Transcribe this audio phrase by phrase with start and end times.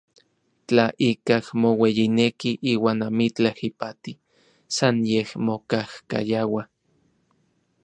[0.67, 4.11] Tla ikaj moueyineki iuan amitlaj ipati,
[4.75, 6.63] san yej mokajkayaua.